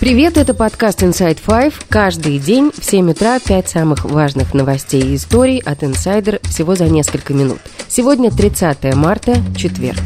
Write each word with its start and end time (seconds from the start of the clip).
Привет, 0.00 0.38
это 0.38 0.54
подкаст 0.54 1.02
Inside 1.02 1.40
Five. 1.46 1.74
Каждый 1.90 2.38
день 2.38 2.70
в 2.74 2.82
7 2.82 3.10
утра 3.10 3.38
5 3.38 3.68
самых 3.68 4.06
важных 4.06 4.54
новостей 4.54 5.02
и 5.02 5.16
историй 5.16 5.58
от 5.58 5.82
Insider 5.82 6.40
всего 6.48 6.74
за 6.74 6.88
несколько 6.88 7.34
минут. 7.34 7.58
Сегодня 7.86 8.30
30 8.30 8.94
марта, 8.94 9.36
четверг. 9.54 10.00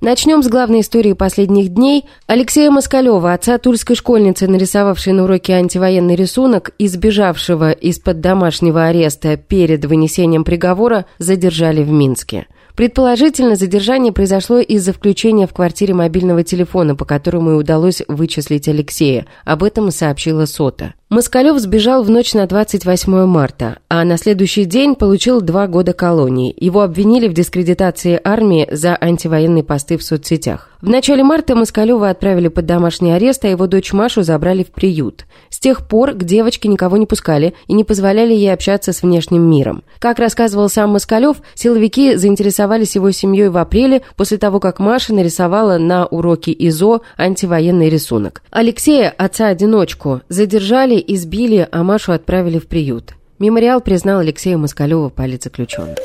Начнем 0.00 0.42
с 0.42 0.48
главной 0.48 0.80
истории 0.80 1.12
последних 1.12 1.68
дней. 1.68 2.06
Алексея 2.26 2.70
Москалева, 2.70 3.34
отца 3.34 3.58
тульской 3.58 3.94
школьницы, 3.94 4.48
нарисовавшей 4.48 5.12
на 5.12 5.24
уроке 5.24 5.52
антивоенный 5.52 6.16
рисунок 6.16 6.70
и 6.78 6.88
сбежавшего 6.88 7.72
из-под 7.72 8.22
домашнего 8.22 8.86
ареста 8.86 9.36
перед 9.36 9.84
вынесением 9.84 10.44
приговора, 10.44 11.04
задержали 11.18 11.82
в 11.82 11.90
Минске. 11.90 12.46
Предположительно, 12.78 13.56
задержание 13.56 14.12
произошло 14.12 14.60
из-за 14.60 14.92
включения 14.92 15.48
в 15.48 15.52
квартире 15.52 15.94
мобильного 15.94 16.44
телефона, 16.44 16.94
по 16.94 17.04
которому 17.04 17.50
и 17.50 17.54
удалось 17.54 18.02
вычислить 18.06 18.68
Алексея. 18.68 19.26
Об 19.44 19.64
этом 19.64 19.90
сообщила 19.90 20.46
СОТа. 20.46 20.94
Москалев 21.10 21.58
сбежал 21.58 22.02
в 22.02 22.10
ночь 22.10 22.34
на 22.34 22.46
28 22.46 23.24
марта, 23.24 23.78
а 23.88 24.04
на 24.04 24.18
следующий 24.18 24.66
день 24.66 24.94
получил 24.94 25.40
два 25.40 25.66
года 25.66 25.94
колонии. 25.94 26.54
Его 26.58 26.82
обвинили 26.82 27.28
в 27.28 27.32
дискредитации 27.32 28.20
армии 28.22 28.68
за 28.70 28.94
антивоенные 29.00 29.64
посты 29.64 29.96
в 29.96 30.02
соцсетях. 30.02 30.68
В 30.82 30.88
начале 30.88 31.24
марта 31.24 31.56
Москалева 31.56 32.08
отправили 32.08 32.46
под 32.46 32.66
домашний 32.66 33.10
арест, 33.10 33.44
а 33.44 33.48
его 33.48 33.66
дочь 33.66 33.92
Машу 33.92 34.22
забрали 34.22 34.62
в 34.62 34.70
приют. 34.70 35.24
С 35.48 35.58
тех 35.58 35.88
пор 35.88 36.12
к 36.12 36.22
девочке 36.22 36.68
никого 36.68 36.96
не 36.98 37.06
пускали 37.06 37.54
и 37.66 37.72
не 37.72 37.82
позволяли 37.82 38.32
ей 38.32 38.52
общаться 38.52 38.92
с 38.92 39.02
внешним 39.02 39.42
миром. 39.42 39.82
Как 39.98 40.20
рассказывал 40.20 40.68
сам 40.68 40.90
Москалев, 40.90 41.38
силовики 41.54 42.14
заинтересовались 42.14 42.94
его 42.94 43.10
семьей 43.10 43.48
в 43.48 43.56
апреле 43.56 44.02
после 44.14 44.36
того, 44.36 44.60
как 44.60 44.78
Маша 44.78 45.12
нарисовала 45.12 45.78
на 45.78 46.06
уроке 46.06 46.52
ИЗО 46.52 47.00
антивоенный 47.16 47.88
рисунок. 47.88 48.42
Алексея, 48.50 49.12
отца-одиночку, 49.18 50.20
задержали 50.28 50.97
избили, 50.98 51.68
а 51.70 51.82
Машу 51.82 52.12
отправили 52.12 52.58
в 52.58 52.66
приют. 52.66 53.14
Мемориал 53.38 53.80
признал 53.80 54.20
Алексея 54.20 54.56
Москалева 54.56 55.08
политзаключенным. 55.10 55.96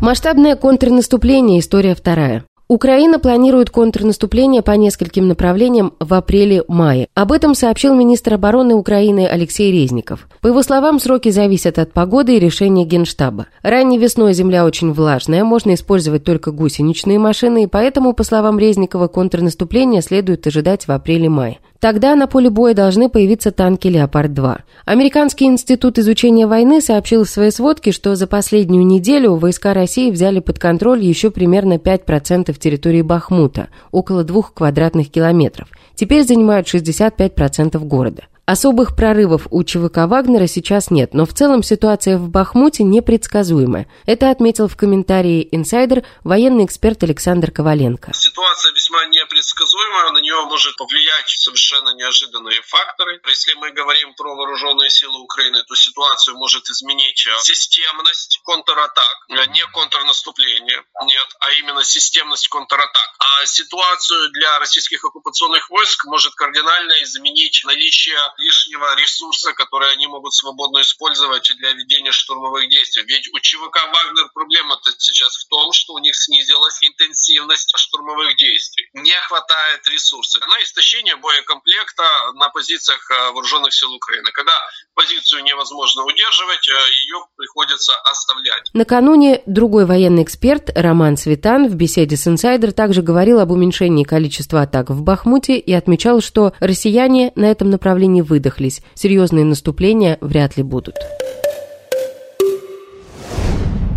Масштабное 0.00 0.54
контрнаступление. 0.54 1.58
История 1.58 1.94
вторая. 1.96 2.44
Украина 2.68 3.18
планирует 3.18 3.70
контрнаступление 3.70 4.60
по 4.60 4.72
нескольким 4.72 5.26
направлениям 5.26 5.94
в 6.00 6.12
апреле-мае. 6.12 7.08
Об 7.14 7.32
этом 7.32 7.54
сообщил 7.54 7.94
министр 7.94 8.34
обороны 8.34 8.74
Украины 8.74 9.26
Алексей 9.26 9.72
Резников. 9.72 10.28
По 10.42 10.48
его 10.48 10.62
словам, 10.62 11.00
сроки 11.00 11.30
зависят 11.30 11.78
от 11.78 11.94
погоды 11.94 12.36
и 12.36 12.38
решения 12.38 12.84
Генштаба. 12.84 13.46
Ранней 13.62 13.96
весной 13.96 14.34
земля 14.34 14.66
очень 14.66 14.92
влажная, 14.92 15.44
можно 15.44 15.72
использовать 15.72 16.24
только 16.24 16.52
гусеничные 16.52 17.18
машины, 17.18 17.62
и 17.64 17.66
поэтому, 17.66 18.12
по 18.12 18.22
словам 18.22 18.58
Резникова, 18.58 19.08
контрнаступление 19.08 20.02
следует 20.02 20.46
ожидать 20.46 20.86
в 20.86 20.92
апреле-мае. 20.92 21.60
Тогда 21.80 22.16
на 22.16 22.26
поле 22.26 22.50
боя 22.50 22.74
должны 22.74 23.08
появиться 23.08 23.52
танки 23.52 23.86
«Леопард-2». 23.86 24.58
Американский 24.84 25.44
институт 25.44 25.98
изучения 26.00 26.48
войны 26.48 26.80
сообщил 26.80 27.22
в 27.22 27.28
своей 27.28 27.52
сводке, 27.52 27.92
что 27.92 28.16
за 28.16 28.26
последнюю 28.26 28.84
неделю 28.84 29.36
войска 29.36 29.74
России 29.74 30.10
взяли 30.10 30.40
под 30.40 30.58
контроль 30.58 31.04
еще 31.04 31.30
примерно 31.30 31.74
5% 31.74 32.52
территории 32.58 33.02
Бахмута, 33.02 33.68
около 33.92 34.24
двух 34.24 34.54
квадратных 34.54 35.08
километров. 35.08 35.68
Теперь 35.94 36.24
занимают 36.24 36.66
65% 36.66 37.78
города. 37.78 38.24
Особых 38.48 38.96
прорывов 38.96 39.46
у 39.50 39.62
ЧВК 39.62 40.08
Вагнера 40.08 40.46
сейчас 40.46 40.90
нет, 40.90 41.12
но 41.12 41.26
в 41.26 41.34
целом 41.34 41.62
ситуация 41.62 42.16
в 42.16 42.30
Бахмуте 42.30 42.82
непредсказуемая. 42.82 43.86
Это 44.06 44.30
отметил 44.30 44.68
в 44.68 44.74
комментарии 44.74 45.46
инсайдер 45.52 46.02
военный 46.24 46.64
эксперт 46.64 47.02
Александр 47.02 47.50
Коваленко. 47.50 48.14
Ситуация 48.14 48.72
весьма 48.72 49.04
непредсказуемая, 49.04 50.12
на 50.12 50.20
нее 50.20 50.40
может 50.46 50.74
повлиять 50.78 51.28
совершенно 51.28 51.92
неожиданные 51.92 52.62
факторы. 52.62 53.20
Если 53.28 53.52
мы 53.60 53.70
говорим 53.72 54.14
про 54.14 54.34
вооруженные 54.34 54.88
силы 54.88 55.20
Украины, 55.20 55.62
то 55.68 55.74
ситуацию 55.74 56.38
может 56.38 56.64
изменить 56.70 57.26
э, 57.26 57.36
системность 57.42 58.40
контратак, 58.46 59.26
э, 59.28 59.44
не 59.52 59.66
контрнаступление, 59.74 60.82
нет, 61.04 61.28
а 61.40 61.52
именно 61.52 61.67
системность 61.84 62.48
контратак. 62.48 63.08
А 63.18 63.46
ситуацию 63.46 64.30
для 64.30 64.58
российских 64.58 65.04
оккупационных 65.04 65.70
войск 65.70 66.04
может 66.06 66.34
кардинально 66.34 66.92
изменить 67.02 67.62
наличие 67.64 68.18
лишнего 68.38 68.94
ресурса, 68.96 69.52
который 69.52 69.90
они 69.92 70.06
могут 70.06 70.34
свободно 70.34 70.80
использовать 70.80 71.50
для 71.58 71.72
ведения 71.72 72.12
штурмовых 72.12 72.68
действий. 72.68 73.04
Ведь 73.06 73.28
у 73.32 73.38
ЧВК 73.38 73.76
«Вагнер» 73.92 74.28
проблема-то 74.34 74.90
сейчас 74.98 75.36
в 75.36 75.48
том, 75.48 75.72
что 75.72 75.94
у 75.94 75.98
них 75.98 76.14
снизилась 76.16 76.82
интенсивность 76.82 77.72
штурмовых 77.76 78.36
действий. 78.36 78.88
Не 78.94 79.18
хватает 79.20 79.86
ресурсов. 79.86 80.46
На 80.46 80.62
истощение 80.62 81.16
боекомплекта 81.16 82.04
на 82.34 82.48
позициях 82.50 83.10
э, 83.10 83.30
вооруженных 83.32 83.72
сил 83.72 83.92
Украины. 83.92 84.30
Когда 84.32 84.58
позицию 84.94 85.44
невозможно 85.44 86.04
удерживать, 86.04 86.68
э, 86.68 86.72
ее 86.72 87.24
приходится 87.36 87.94
оставлять. 88.02 88.70
Накануне 88.72 89.42
другой 89.46 89.86
военный 89.86 90.22
эксперт 90.22 90.70
Роман 90.74 91.16
Светан 91.16 91.67
в 91.68 91.74
беседе 91.76 92.16
с 92.16 92.26
«Инсайдер» 92.26 92.72
также 92.72 93.02
говорил 93.02 93.40
об 93.40 93.50
уменьшении 93.50 94.04
количества 94.04 94.62
атак 94.62 94.90
в 94.90 95.02
Бахмуте 95.02 95.58
и 95.58 95.72
отмечал, 95.72 96.20
что 96.20 96.52
россияне 96.60 97.32
на 97.36 97.46
этом 97.46 97.70
направлении 97.70 98.22
выдохлись. 98.22 98.82
Серьезные 98.94 99.44
наступления 99.44 100.18
вряд 100.20 100.56
ли 100.56 100.62
будут. 100.62 100.96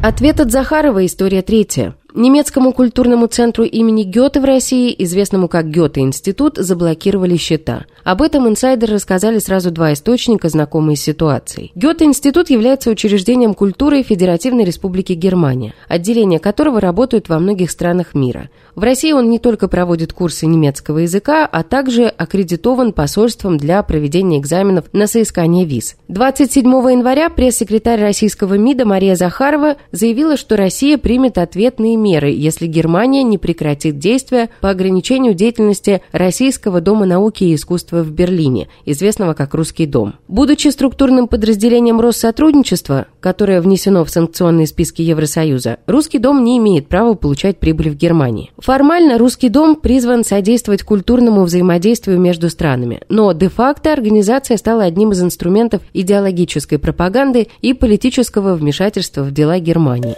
Ответ 0.04 0.40
от 0.40 0.52
Захарова, 0.52 1.06
история 1.06 1.44
третья. 1.44 1.96
Немецкому 2.14 2.74
культурному 2.74 3.28
центру 3.28 3.64
имени 3.64 4.04
Гёте 4.04 4.42
в 4.42 4.46
России, 4.46 4.94
известному 4.98 5.48
как 5.48 5.70
Гёте-институт, 5.70 6.58
заблокировали 6.58 7.38
счета. 7.38 7.86
Об 8.04 8.22
этом 8.22 8.50
инсайдеры 8.50 8.96
рассказали 8.96 9.40
сразу 9.40 9.72
два 9.72 9.94
источника, 9.94 10.50
знакомые 10.50 10.98
с 10.98 11.02
ситуацией. 11.02 11.72
Гёте-институт 11.76 12.50
является 12.50 12.90
учреждением 12.90 13.54
культуры 13.54 14.04
Федеративной 14.04 14.66
Республики 14.66 15.14
Германия, 15.14 15.74
отделения 15.88 16.40
которого 16.40 16.82
работают 16.82 17.30
во 17.30 17.40
многих 17.40 17.72
странах 17.72 18.14
мира. 18.14 18.50
В 18.76 18.84
России 18.84 19.12
он 19.12 19.30
не 19.30 19.40
только 19.40 19.68
проводит 19.68 20.12
курсы 20.12 20.48
немецкого 20.48 21.00
языка, 21.00 21.46
а 21.46 21.64
также 21.64 22.08
аккредитован 22.08 22.94
посольством 22.94 23.58
для 23.58 23.82
проведения 23.84 24.40
экзаменов 24.40 24.86
на 24.92 25.08
соискание 25.08 25.66
виз. 25.66 25.96
27 26.08 26.66
января 26.66 27.30
пресс-секретарь 27.30 28.02
российского 28.02 28.56
МИДа 28.56 28.86
Мария 28.86 29.16
Захарова 29.16 29.76
заявила, 29.92 30.38
что 30.38 30.58
Россия 30.58 30.98
примет 30.98 31.38
ответные 31.38 31.98
меры, 32.02 32.32
если 32.32 32.68
Германия 32.68 33.24
не 33.24 33.38
прекратит 33.38 34.00
действия 34.00 34.50
по 34.62 34.70
ограничению 34.70 35.34
деятельности 35.34 36.02
Российского 36.12 36.82
дома 36.82 37.06
науки 37.06 37.44
и 37.44 37.56
искусства 37.56 38.04
в 38.04 38.12
Берлине, 38.12 38.68
известного 38.86 39.34
как 39.34 39.54
Русский 39.54 39.86
дом. 39.86 40.16
Будучи 40.28 40.68
структурным 40.70 41.28
подразделением 41.28 42.02
Россотрудничества, 42.02 43.08
которое 43.20 43.62
внесено 43.62 44.04
в 44.04 44.10
санкционные 44.10 44.68
списки 44.68 45.02
Евросоюза, 45.02 45.78
Русский 45.86 46.20
дом 46.20 46.44
не 46.44 46.58
имеет 46.58 46.88
права 46.88 47.14
получать 47.14 47.60
прибыль 47.60 47.92
в 47.92 47.96
Германии. 47.96 48.52
Формально 48.58 49.18
Русский 49.18 49.50
дом 49.50 49.76
призван 49.76 50.24
содействовать 50.24 50.84
культурному 50.84 51.44
взаимодействию 51.44 52.20
между 52.20 52.50
странами, 52.50 53.02
но 53.10 53.32
де-факто 53.34 53.94
организация 53.94 54.58
стала 54.58 54.84
одним 54.84 55.12
из 55.12 55.22
инструментов 55.22 55.82
идеологической 55.94 56.80
пропаганды 56.80 57.48
и 57.62 57.74
политического 57.74 58.56
вмешательства 58.56 59.24
в 59.24 59.32
дела 59.32 59.60
Германии. 59.60 60.16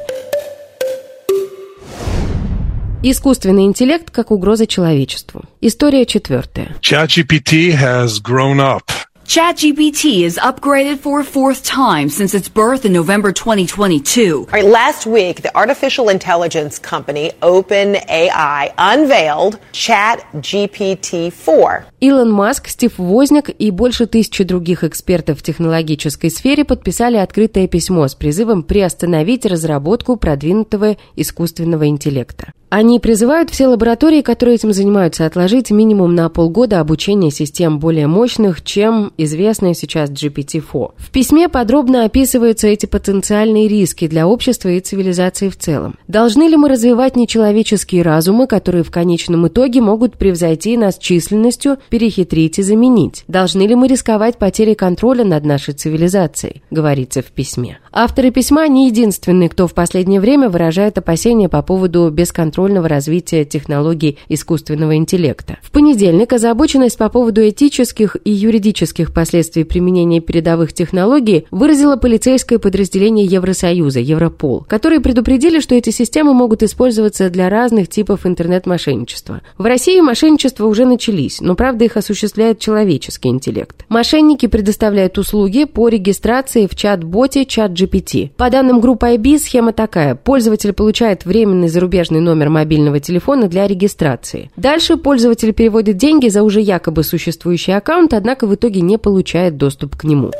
Искусственный 3.05 3.65
интеллект 3.65 4.11
как 4.11 4.31
угроза 4.31 4.65
человечеству. 4.65 5.41
История 5.59 6.05
четвертая. 6.05 6.77
ChatGPT 6.79 7.73
has 7.73 8.21
grown 8.21 8.61
up. 8.61 8.83
ChatGPT 9.27 10.23
is 10.23 10.37
upgraded 10.37 10.99
for 10.99 11.19
a 11.19 11.25
fourth 11.25 11.65
time 11.65 12.07
since 12.07 12.33
its 12.33 12.47
birth 12.47 12.85
in 12.85 12.93
November 12.93 13.33
2022. 13.33 14.39
All 14.39 14.47
right, 14.53 14.63
last 14.63 15.05
week, 15.05 15.41
the 15.41 15.51
artificial 15.53 16.07
intelligence 16.07 16.79
company 16.79 17.33
OpenAI 17.41 18.71
unveiled 18.77 19.59
ChatGPT-4. 19.73 21.83
Илон 21.99 22.31
Маск, 22.31 22.69
Стив 22.69 22.97
Возняк 22.97 23.49
и 23.49 23.69
больше 23.71 24.07
тысячи 24.07 24.45
других 24.45 24.85
экспертов 24.85 25.39
в 25.39 25.43
технологической 25.43 26.29
сфере 26.29 26.63
подписали 26.63 27.17
открытое 27.17 27.67
письмо 27.67 28.07
с 28.07 28.15
призывом 28.15 28.63
приостановить 28.63 29.45
разработку 29.45 30.15
продвинутого 30.15 30.95
искусственного 31.17 31.87
интеллекта. 31.87 32.53
Они 32.75 32.99
призывают 32.99 33.51
все 33.51 33.67
лаборатории, 33.67 34.23
которые 34.23 34.55
этим 34.55 34.73
занимаются, 34.73 35.27
отложить 35.27 35.69
минимум 35.69 36.15
на 36.15 36.27
полгода 36.27 36.79
обучение 36.79 37.29
систем 37.29 37.77
более 37.77 38.07
мощных, 38.07 38.63
чем 38.63 39.13
известная 39.15 39.75
сейчас 39.75 40.09
GPT-4. 40.09 40.93
В 40.97 41.11
письме 41.11 41.49
подробно 41.49 42.03
описываются 42.03 42.65
эти 42.65 42.87
потенциальные 42.87 43.67
риски 43.67 44.07
для 44.07 44.27
общества 44.27 44.69
и 44.69 44.79
цивилизации 44.79 45.49
в 45.49 45.55
целом. 45.55 45.99
Должны 46.07 46.49
ли 46.49 46.57
мы 46.57 46.67
развивать 46.67 47.15
нечеловеческие 47.15 48.01
разумы, 48.01 48.47
которые 48.47 48.83
в 48.83 48.89
конечном 48.89 49.47
итоге 49.47 49.79
могут 49.79 50.17
превзойти 50.17 50.75
нас 50.75 50.97
численностью, 50.97 51.77
перехитрить 51.89 52.57
и 52.57 52.63
заменить? 52.63 53.23
Должны 53.27 53.67
ли 53.67 53.75
мы 53.75 53.87
рисковать 53.87 54.39
потерей 54.39 54.73
контроля 54.73 55.23
над 55.23 55.45
нашей 55.45 55.75
цивилизацией? 55.75 56.63
Говорится 56.71 57.21
в 57.21 57.25
письме. 57.25 57.77
Авторы 57.95 58.31
письма 58.31 58.67
не 58.67 58.87
единственные, 58.87 59.49
кто 59.49 59.67
в 59.67 59.75
последнее 59.75 60.19
время 60.19 60.49
выражает 60.49 60.97
опасения 60.97 61.47
по 61.47 61.61
поводу 61.61 62.09
бесконтрольного 62.09 62.89
развития 62.89 63.45
технологий 63.45 64.17
искусственного 64.29 64.95
интеллекта. 64.95 65.59
В 65.61 65.69
понедельник 65.69 66.33
озабоченность 66.33 66.97
по 66.97 67.07
поводу 67.09 67.47
этических 67.47 68.17
и 68.25 68.31
юридических 68.31 69.13
последствий 69.13 69.63
применения 69.63 70.21
передовых 70.21 70.73
технологий 70.73 71.45
выразило 71.51 71.95
полицейское 71.95 72.57
подразделение 72.57 73.27
Евросоюза, 73.27 73.99
Европол, 73.99 74.65
которые 74.67 74.99
предупредили, 74.99 75.59
что 75.59 75.75
эти 75.75 75.91
системы 75.91 76.33
могут 76.33 76.63
использоваться 76.63 77.29
для 77.29 77.47
разных 77.47 77.89
типов 77.89 78.25
интернет-мошенничества. 78.25 79.41
В 79.59 79.65
России 79.65 80.01
мошенничества 80.01 80.65
уже 80.65 80.85
начались, 80.85 81.41
но 81.41 81.53
правда 81.53 81.85
их 81.85 81.95
осуществляет 81.95 82.57
человеческий 82.57 83.29
интеллект. 83.29 83.85
Мошенники 83.87 84.47
предоставляют 84.47 85.19
услуги 85.19 85.65
по 85.65 85.89
регистрации 85.89 86.65
в 86.65 86.75
чат-боте 86.75 87.45
чат-GPT. 87.83 88.31
По 88.37 88.49
данным 88.49 88.79
группы 88.79 89.07
IB, 89.07 89.39
схема 89.39 89.73
такая. 89.73 90.15
Пользователь 90.15 90.73
получает 90.73 91.25
временный 91.25 91.67
зарубежный 91.67 92.19
номер 92.19 92.49
мобильного 92.49 92.99
телефона 92.99 93.47
для 93.47 93.67
регистрации. 93.67 94.51
Дальше 94.55 94.97
пользователь 94.97 95.53
переводит 95.53 95.97
деньги 95.97 96.27
за 96.29 96.43
уже 96.43 96.61
якобы 96.61 97.03
существующий 97.03 97.71
аккаунт, 97.71 98.13
однако 98.13 98.47
в 98.47 98.55
итоге 98.55 98.81
не 98.81 98.97
получает 98.97 99.57
доступ 99.57 99.95
к 99.95 100.03
нему. 100.03 100.31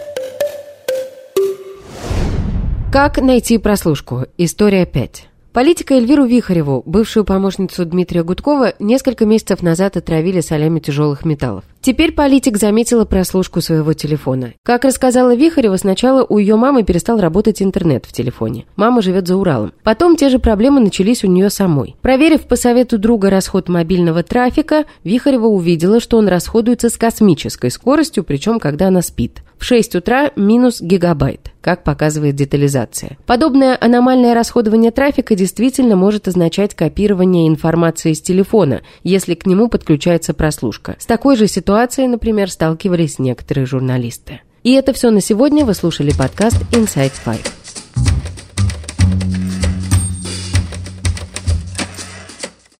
Как 2.91 3.19
найти 3.19 3.57
прослушку? 3.57 4.25
История 4.37 4.85
5. 4.85 5.27
Политика 5.51 5.95
Эльвиру 5.95 6.25
Вихареву, 6.25 6.83
бывшую 6.85 7.25
помощницу 7.25 7.85
Дмитрия 7.85 8.23
Гудкова, 8.23 8.73
несколько 8.79 9.25
месяцев 9.25 9.61
назад 9.61 9.97
отравили 9.97 10.41
солями 10.41 10.79
тяжелых 10.79 11.25
металлов. 11.25 11.63
Теперь 11.83 12.13
политик 12.13 12.57
заметила 12.57 13.03
прослушку 13.03 13.59
своего 13.59 13.91
телефона. 13.91 14.53
Как 14.63 14.85
рассказала 14.85 15.35
Вихарева, 15.35 15.75
сначала 15.75 16.23
у 16.23 16.37
ее 16.37 16.55
мамы 16.55 16.83
перестал 16.83 17.19
работать 17.19 17.61
интернет 17.61 18.05
в 18.05 18.13
телефоне. 18.13 18.65
Мама 18.77 19.01
живет 19.01 19.27
за 19.27 19.35
Уралом. 19.35 19.73
Потом 19.83 20.15
те 20.15 20.29
же 20.29 20.39
проблемы 20.39 20.79
начались 20.79 21.25
у 21.25 21.27
нее 21.27 21.49
самой. 21.49 21.97
Проверив 22.01 22.43
по 22.43 22.55
совету 22.55 22.97
друга 22.97 23.29
расход 23.29 23.67
мобильного 23.67 24.23
трафика, 24.23 24.85
Вихарева 25.03 25.47
увидела, 25.47 25.99
что 25.99 26.17
он 26.17 26.29
расходуется 26.29 26.87
с 26.87 26.95
космической 26.95 27.69
скоростью, 27.69 28.23
причем 28.23 28.61
когда 28.61 28.87
она 28.87 29.01
спит. 29.01 29.41
В 29.63 29.65
6 29.65 29.95
утра 29.95 30.31
минус 30.35 30.81
гигабайт, 30.81 31.51
как 31.61 31.85
показывает 31.85 32.35
детализация. 32.35 33.17
Подобное 33.25 33.77
аномальное 33.79 34.33
расходование 34.33 34.91
трафика 34.91 35.35
действительно 35.35 35.95
может 35.95 36.27
означать 36.27 36.75
копирование 36.75 37.47
информации 37.47 38.11
с 38.11 38.21
телефона, 38.21 38.81
если 39.03 39.35
к 39.35 39.45
нему 39.45 39.69
подключается 39.69 40.33
прослушка. 40.33 40.97
С 40.99 41.05
такой 41.05 41.37
же 41.37 41.47
ситуацией, 41.73 42.07
например, 42.07 42.51
сталкивались 42.51 43.17
некоторые 43.17 43.65
журналисты. 43.65 44.41
И 44.61 44.73
это 44.73 44.93
все 44.93 45.09
на 45.09 45.21
сегодня. 45.21 45.65
Вы 45.65 45.73
слушали 45.73 46.11
подкаст 46.15 46.61
Inside 46.71 47.13
Five. 47.25 47.62